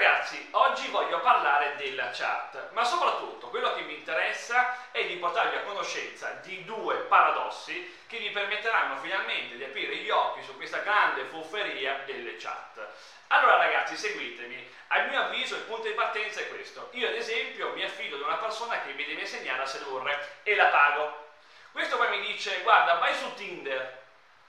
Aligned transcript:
ragazzi, 0.00 0.48
oggi 0.52 0.88
voglio 0.88 1.20
parlare 1.20 1.76
della 1.76 2.08
chat, 2.10 2.70
ma 2.70 2.84
soprattutto 2.84 3.48
quello 3.48 3.74
che 3.74 3.82
mi 3.82 3.96
interessa 3.96 4.90
è 4.92 5.04
di 5.04 5.16
portarvi 5.16 5.56
a 5.56 5.60
conoscenza 5.60 6.38
di 6.42 6.64
due 6.64 6.96
paradossi 7.00 7.98
che 8.06 8.16
vi 8.16 8.30
permetteranno 8.30 8.96
finalmente 8.96 9.56
di 9.56 9.64
aprire 9.64 9.96
gli 9.96 10.08
occhi 10.08 10.42
su 10.42 10.56
questa 10.56 10.78
grande 10.78 11.24
fufferia 11.24 12.00
delle 12.06 12.36
chat. 12.36 12.80
Allora 13.28 13.58
ragazzi, 13.58 13.94
seguitemi. 13.94 14.68
A 14.88 15.02
mio 15.02 15.20
avviso 15.20 15.56
il 15.56 15.62
punto 15.62 15.86
di 15.86 15.92
partenza 15.92 16.40
è 16.40 16.48
questo. 16.48 16.88
Io 16.92 17.06
ad 17.06 17.14
esempio 17.14 17.74
mi 17.74 17.84
affido 17.84 18.16
ad 18.16 18.22
una 18.22 18.36
persona 18.36 18.80
che 18.80 18.94
mi 18.94 19.04
deve 19.04 19.20
insegnare 19.20 19.62
a 19.62 19.66
sedurre 19.66 20.38
e 20.44 20.56
la 20.56 20.66
pago. 20.66 21.28
Questo 21.72 21.98
poi 21.98 22.08
mi 22.08 22.26
dice, 22.26 22.62
guarda, 22.62 22.94
vai 22.94 23.14
su 23.14 23.34
Tinder, 23.34 23.98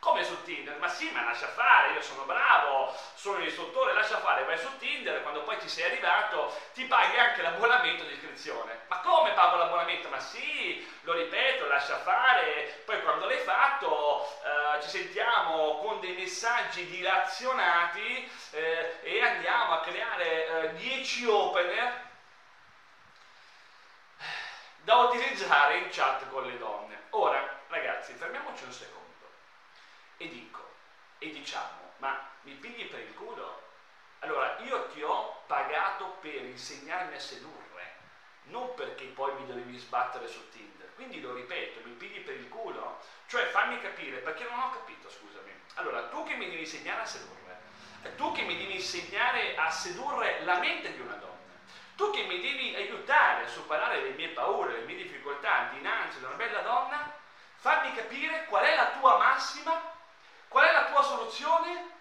come 0.02 0.24
su 0.24 0.42
Tinder? 0.42 0.80
Ma 0.80 0.88
sì, 0.88 1.12
ma 1.12 1.24
lascia 1.24 1.48
fare, 1.50 1.94
io 1.94 2.02
sono 2.02 2.24
bravo, 2.24 2.92
sono 3.14 3.38
l'istruttore, 3.38 3.94
lascia 3.94 4.18
fare, 4.18 4.44
vai 4.46 4.58
su 4.58 4.68
Tinder, 4.80 5.22
quando 5.22 5.44
poi 5.44 5.62
ci 5.62 5.70
sei 5.70 5.92
arrivato 5.92 6.60
ti 6.74 6.86
paghi 6.86 7.18
anche 7.18 7.44
l'abbonamento 7.44 8.04
di 8.06 8.14
iscrizione. 8.14 8.80
Ma 8.88 8.98
come 9.02 9.34
pago 9.34 9.58
l'abbonamento? 9.58 10.10
Ma 10.10 10.20
sì, 10.20 10.90
lo 11.02 11.14
ripeto, 11.14 11.68
lascia 11.68 11.98
fare, 12.00 12.82
poi 12.84 13.00
quando 13.04 13.28
l'hai 13.28 13.38
fatto 13.42 14.26
eh, 14.44 14.82
ci 14.82 14.90
sentiamo 14.90 15.78
con 15.78 16.00
dei 16.00 16.16
messaggi 16.16 16.88
dilazionati 16.88 18.32
eh, 18.54 18.98
e 19.04 19.22
andiamo 19.22 19.74
a 19.74 19.82
creare 19.82 20.74
10 20.78 21.24
eh, 21.24 21.28
opener 21.30 22.10
da 24.78 24.96
utilizzare 24.96 25.78
in 25.78 25.90
chat 25.92 26.28
con 26.30 26.44
le 26.44 26.58
donne. 26.58 27.04
Ora, 27.12 27.60
ragazzi, 27.68 28.14
fermiamoci 28.14 28.64
un 28.64 28.72
secondo 28.72 29.11
e 30.22 30.30
dico, 30.30 30.70
e 31.18 31.32
diciamo, 31.32 31.94
ma 31.98 32.30
mi 32.42 32.54
pigli 32.54 32.88
per 32.88 33.00
il 33.00 33.14
culo? 33.16 33.70
Allora, 34.20 34.56
io 34.60 34.88
ti 34.90 35.02
ho 35.02 35.42
pagato 35.48 36.18
per 36.22 36.46
insegnarmi 36.46 37.16
a 37.16 37.20
sedurre, 37.20 37.96
non 38.44 38.76
perché 38.76 39.06
poi 39.06 39.34
mi 39.40 39.48
dovevi 39.48 39.76
sbattere 39.80 40.28
su 40.28 40.48
Tinder. 40.50 40.94
Quindi 40.94 41.20
lo 41.22 41.34
ripeto, 41.34 41.80
mi 41.84 41.94
pigli 41.94 42.24
per 42.24 42.36
il 42.36 42.48
culo? 42.50 43.00
Cioè, 43.26 43.46
fammi 43.46 43.80
capire, 43.80 44.18
perché 44.18 44.44
non 44.44 44.60
ho 44.60 44.70
capito, 44.70 45.10
scusami. 45.10 45.52
Allora, 45.76 46.08
tu 46.10 46.24
che 46.24 46.36
mi 46.36 46.46
devi 46.46 46.60
insegnare 46.60 47.02
a 47.02 47.06
sedurre, 47.06 47.58
tu 48.16 48.32
che 48.32 48.44
mi 48.44 48.56
devi 48.56 48.76
insegnare 48.76 49.56
a 49.56 49.72
sedurre 49.72 50.44
la 50.44 50.60
mente 50.60 50.94
di 50.94 51.00
una 51.00 51.16
donna, 51.16 51.54
tu 51.96 52.12
che 52.12 52.24
mi 52.24 52.40
devi 52.40 52.76
aiutare 52.76 53.46
a 53.46 53.48
superare 53.48 54.02
le 54.02 54.10
mie 54.12 54.30
paure, 54.30 54.78
le 54.78 54.86
mie 54.86 54.98
difficoltà 54.98 55.70
dinanzi 55.72 56.18
ad 56.18 56.26
una 56.26 56.36
bella 56.36 56.62
donna, 56.62 57.12
fammi 57.56 57.92
capire 57.96 58.46
qual 58.46 58.66
è 58.66 58.76
la 58.76 58.92
tua 58.92 59.18
massima 59.18 59.90
Qual 60.52 60.66
è 60.66 60.74
la 60.74 60.88
tua 60.88 61.02
soluzione? 61.02 61.92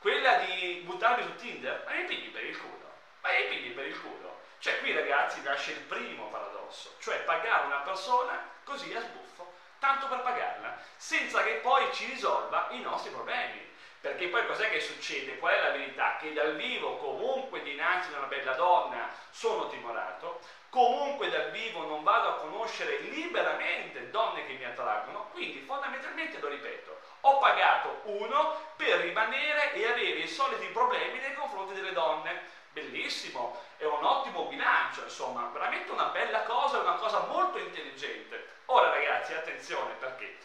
Quella 0.00 0.38
buttarmi 0.84 1.22
su 1.22 1.34
Tinder? 1.36 1.82
Ma 1.86 1.92
mi 1.92 2.04
pigli 2.04 2.30
per 2.30 2.44
il 2.44 2.58
culo. 2.58 2.90
Ma 3.20 3.28
mi 3.30 3.44
pigli 3.44 3.72
per 3.72 3.86
il 3.86 4.00
culo. 4.00 4.38
Cioè 4.60 4.78
qui 4.80 4.92
ragazzi 4.92 5.40
nasce 5.42 5.72
il 5.72 5.80
primo 5.80 6.26
paradosso, 6.26 6.94
cioè 7.00 7.16
pagare 7.20 7.64
una 7.64 7.78
persona 7.78 8.46
così 8.62 8.94
a 8.94 9.00
sbuffo, 9.00 9.54
tanto 9.78 10.06
per 10.06 10.20
pagarla, 10.20 10.76
senza 10.96 11.42
che 11.42 11.54
poi 11.62 11.90
ci 11.94 12.04
risolva 12.04 12.66
i 12.70 12.80
nostri 12.80 13.10
problemi. 13.10 13.68
Perché 14.02 14.28
poi 14.28 14.46
cos'è 14.46 14.70
che 14.70 14.80
succede? 14.80 15.38
Qual 15.38 15.52
è 15.52 15.62
la 15.62 15.70
verità? 15.70 16.16
Che 16.18 16.32
dal 16.34 16.56
vivo 16.56 16.96
comunque 16.96 17.62
dinanzi 17.62 18.12
a 18.12 18.18
una 18.18 18.26
bella 18.26 18.52
donna 18.52 19.08
sono 19.30 19.68
timorato, 19.68 20.40
comunque 20.68 21.30
dal 21.30 21.50
vivo 21.50 21.84
non 21.86 22.02
vado 22.02 22.28
a 22.28 22.34
conoscere 22.34 22.98
liberamente 22.98 24.10
donne 24.10 24.46
che 24.46 24.54
mi 24.54 24.64
attraggono, 24.64 25.28
quindi 25.32 25.60
fondamentalmente 25.60 26.38
lo 26.38 26.48
ripeto, 26.48 27.00
ho 27.20 27.38
pagato 27.38 28.00
uno 28.04 28.72
per 28.76 29.00
rimanere 29.00 29.72
e 29.72 29.86
avere 29.86 30.18
i 30.18 30.28
soliti 30.28 30.66
problemi 30.66 31.18
nei 31.18 31.34
confronti 31.60 31.74
delle 31.74 31.92
donne. 31.92 32.58
Bellissimo, 32.72 33.60
è 33.76 33.84
un 33.84 34.04
ottimo 34.04 34.44
bilancio, 34.44 35.02
insomma, 35.02 35.50
veramente 35.52 35.90
una 35.90 36.04
bella 36.04 36.42
cosa, 36.42 36.78
una 36.78 36.94
cosa 36.94 37.26
molto 37.26 37.58
intelligente. 37.58 38.58
Ora 38.66 38.90
ragazzi, 38.90 39.34
attenzione 39.34 39.94
perché 39.94 40.38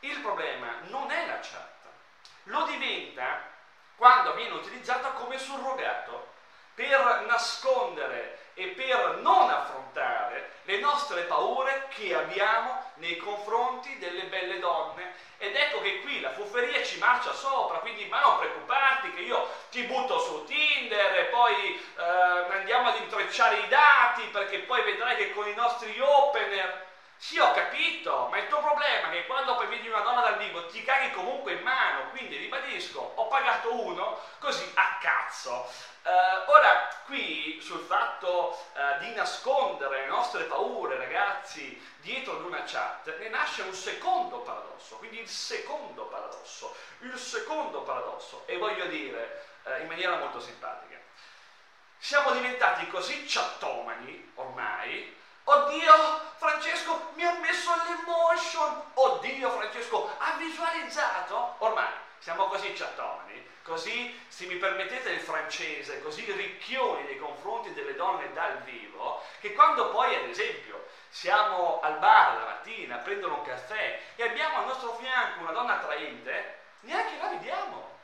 il 0.00 0.18
problema 0.20 0.66
non 0.88 1.10
è 1.10 1.26
la 1.26 1.38
chat, 1.38 1.86
lo 2.44 2.64
diventa 2.64 3.46
quando 3.96 4.34
viene 4.34 4.54
utilizzata 4.54 5.10
come 5.10 5.38
surrogato 5.38 6.34
per 6.74 7.24
nascondere 7.26 8.38
e 8.54 8.68
per 8.68 9.18
non 9.20 9.48
affrontare 9.48 10.50
le 10.62 10.78
nostre 10.78 11.22
paure 11.22 11.86
che 11.94 12.14
abbiamo 12.14 12.92
nei 12.94 13.16
confronti 13.16 13.98
delle 13.98 14.24
belle 14.24 14.58
donne. 14.58 15.14
Ed 15.38 15.54
ecco 15.54 15.80
che 15.80 16.00
qui 16.00 16.20
la 16.20 16.32
fufferia 16.32 16.82
ci 16.82 16.98
marcia 16.98 17.32
sopra, 17.32 17.78
quindi 17.78 18.06
ma 18.06 18.20
non 18.20 18.38
preoccuparti 18.38 19.12
che 19.12 19.20
io 19.20 19.48
ti 19.70 19.82
butto 19.84 20.18
su 20.18 20.44
Tinder 20.44 21.16
e 21.18 21.24
poi 21.26 21.76
eh, 21.76 22.02
andiamo 22.02 22.88
ad 22.88 22.96
intrecciare 23.28 23.58
i 23.58 23.68
dati 23.68 24.22
perché 24.32 24.60
poi 24.60 24.82
vedrai 24.82 25.16
che 25.16 25.32
con 25.32 25.46
i 25.46 25.54
nostri 25.54 25.94
opener 26.00 26.86
sì, 27.20 27.36
ho 27.40 27.50
capito, 27.52 28.28
ma 28.30 28.38
il 28.38 28.46
tuo 28.46 28.60
problema 28.60 29.08
è 29.08 29.10
che 29.10 29.26
quando 29.26 29.56
poi 29.56 29.66
vedi 29.66 29.88
una 29.88 30.02
donna 30.02 30.20
dal 30.20 30.38
vivo 30.38 30.66
ti 30.66 30.84
caghi 30.84 31.10
comunque 31.10 31.54
in 31.54 31.62
mano, 31.62 32.10
quindi 32.10 32.36
ribadisco, 32.36 33.00
ho 33.16 33.26
pagato 33.26 33.74
uno 33.74 34.20
così 34.38 34.70
a 34.74 34.98
cazzo. 35.00 35.68
Uh, 36.04 36.50
ora, 36.52 36.88
qui 37.06 37.58
sul 37.60 37.80
fatto 37.80 38.56
uh, 38.72 39.00
di 39.00 39.12
nascondere 39.14 40.02
le 40.02 40.06
nostre 40.06 40.44
paure, 40.44 40.96
ragazzi, 40.96 41.84
dietro 42.02 42.34
ad 42.34 42.42
una 42.42 42.62
chat, 42.64 43.12
ne 43.18 43.28
nasce 43.28 43.62
un 43.62 43.74
secondo 43.74 44.38
paradosso, 44.38 44.96
quindi 44.98 45.18
il 45.18 45.28
secondo 45.28 46.04
paradosso, 46.04 46.72
il 47.00 47.18
secondo 47.18 47.82
paradosso, 47.82 48.44
e 48.46 48.56
voglio 48.58 48.86
dire 48.86 49.44
uh, 49.64 49.80
in 49.80 49.88
maniera 49.88 50.16
molto 50.18 50.38
simpatica. 50.38 50.87
Siamo 51.98 52.30
diventati 52.32 52.86
così 52.88 53.24
chattomani 53.26 54.32
ormai 54.36 55.16
Oddio, 55.50 55.92
Francesco 56.36 57.12
mi 57.14 57.24
ha 57.24 57.32
messo 57.40 57.70
l'emotion. 57.86 58.82
Oddio, 58.92 59.50
Francesco 59.50 60.14
ha 60.18 60.36
visualizzato. 60.36 61.54
Ormai 61.58 61.88
siamo 62.18 62.48
così 62.48 62.70
chattomani, 62.74 63.48
così, 63.62 64.26
se 64.28 64.44
mi 64.44 64.56
permettete 64.56 65.08
il 65.10 65.20
francese, 65.20 66.02
così 66.02 66.30
ricchioni 66.32 67.04
nei 67.04 67.18
confronti 67.18 67.72
delle 67.72 67.94
donne 67.94 68.30
dal 68.34 68.58
vivo, 68.58 69.22
che 69.40 69.54
quando 69.54 69.88
poi, 69.88 70.16
ad 70.16 70.28
esempio, 70.28 70.86
siamo 71.08 71.80
al 71.80 71.98
bar 71.98 72.34
la 72.34 72.44
mattina 72.44 72.96
a 72.96 72.98
prendere 72.98 73.32
un 73.32 73.42
caffè 73.42 74.02
e 74.16 74.22
abbiamo 74.24 74.58
al 74.58 74.66
nostro 74.66 74.96
fianco 74.96 75.40
una 75.40 75.52
donna 75.52 75.76
attraente, 75.76 76.58
neanche 76.80 77.16
la 77.16 77.28
vediamo, 77.28 77.98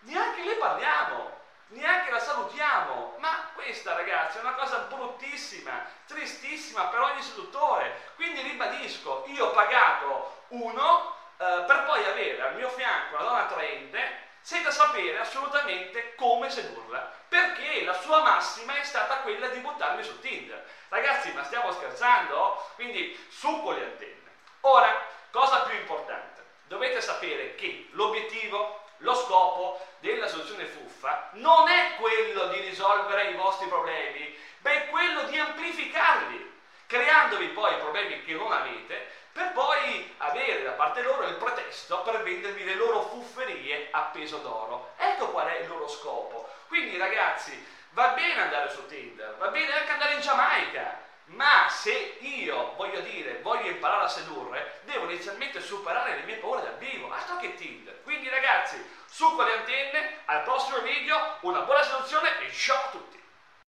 neanche 0.00 0.42
le 0.42 0.54
parliamo 0.56 1.33
neanche 1.68 2.10
la 2.10 2.20
salutiamo. 2.20 3.16
Ma 3.18 3.50
questa, 3.54 3.94
ragazzi, 3.94 4.38
è 4.38 4.40
una 4.40 4.54
cosa 4.54 4.78
bruttissima, 4.88 5.84
tristissima 6.06 6.84
per 6.84 7.00
ogni 7.00 7.22
seduttore. 7.22 8.12
Quindi 8.16 8.42
ribadisco, 8.42 9.24
io 9.26 9.46
ho 9.46 9.50
pagato 9.50 10.44
uno 10.48 11.14
eh, 11.38 11.64
per 11.66 11.84
poi 11.84 12.04
avere 12.04 12.42
al 12.42 12.54
mio 12.56 12.68
fianco 12.68 13.16
una 13.16 13.24
donna 13.24 13.42
attraente 13.42 14.22
senza 14.40 14.70
sapere 14.70 15.18
assolutamente 15.18 16.14
come 16.16 16.50
sedurla, 16.50 17.10
perché 17.28 17.82
la 17.82 17.94
sua 17.94 18.20
massima 18.20 18.76
è 18.76 18.84
stata 18.84 19.20
quella 19.20 19.48
di 19.48 19.58
buttarmi 19.60 20.02
su 20.02 20.20
Tinder. 20.20 20.62
Ragazzi, 20.88 21.32
ma 21.32 21.42
stiamo 21.44 21.72
scherzando? 21.72 22.72
Quindi 22.74 23.26
su 23.30 23.62
con 23.62 23.74
le 23.74 23.84
antenne. 23.84 24.30
Ora, 24.60 25.00
cosa 25.30 25.62
più 25.62 25.78
importante? 25.78 26.44
Dovete 26.66 27.00
sapere 27.00 27.54
che 27.54 27.88
l'obiettivo 27.92 28.82
lo 28.98 29.14
scopo 29.14 29.86
della 30.00 30.28
soluzione 30.28 30.66
fuffa 31.04 31.28
non 31.32 31.68
è 31.68 31.96
quello 31.96 32.46
di 32.46 32.60
risolvere 32.60 33.28
i 33.30 33.34
vostri 33.34 33.68
problemi, 33.68 34.36
ma 34.60 34.70
è 34.70 34.88
quello 34.88 35.24
di 35.24 35.38
amplificarli, 35.38 36.52
creandovi 36.86 37.48
poi 37.48 37.76
problemi 37.76 38.24
che 38.24 38.32
non 38.32 38.50
avete, 38.50 39.22
per 39.32 39.52
poi 39.52 40.14
avere 40.18 40.62
da 40.62 40.70
parte 40.72 41.02
loro 41.02 41.26
il 41.26 41.34
pretesto 41.34 42.00
per 42.02 42.22
vendervi 42.22 42.64
le 42.64 42.74
loro 42.74 43.02
fufferie 43.02 43.88
a 43.90 44.02
peso 44.02 44.38
d'oro. 44.38 44.92
Ecco 44.96 45.28
qual 45.30 45.48
è 45.48 45.58
il 45.58 45.68
loro 45.68 45.88
scopo. 45.88 46.48
Quindi 46.68 46.96
ragazzi, 46.96 47.52
va 47.90 48.08
bene 48.08 48.40
andare 48.40 48.70
su 48.70 48.86
Tinder, 48.86 49.36
va 49.36 49.48
bene 49.48 49.72
anche 49.72 49.90
andare 49.90 50.14
in 50.14 50.20
Giamaica, 50.20 51.02
ma 51.26 51.66
se 51.68 52.16
io 52.20 52.74
voglio 52.76 53.00
dire, 53.00 53.40
voglio 53.42 53.68
imparare 53.68 54.04
a 54.04 54.08
sedurre, 54.08 54.80
devo 54.84 55.04
inizialmente 55.04 55.60
superare 55.60 56.16
le 56.16 56.22
mie 56.22 56.36
paure 56.36 56.62
dal 56.62 56.78
vivo, 56.78 57.10
altro 57.10 57.36
che 57.38 57.54
Tinder. 57.54 58.02
Quindi 58.02 58.28
ragazzi, 58.28 58.76
su 59.14 59.32
con 59.36 59.46
antenne, 59.46 60.22
al 60.24 60.42
prossimo 60.42 60.80
video, 60.80 61.36
una 61.42 61.60
buona 61.60 61.84
seduzione 61.84 62.40
e 62.40 62.50
ciao 62.50 62.86
a 62.86 62.88
tutti! 62.90 63.13